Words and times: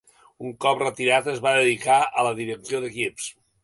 Un 0.47 0.55
cop 0.65 0.81
retirat 0.85 1.31
es 1.35 1.43
va 1.45 1.53
dedicar 1.59 2.01
a 2.23 2.27
la 2.31 2.35
direcció 2.43 2.85
d'equips. 2.87 3.35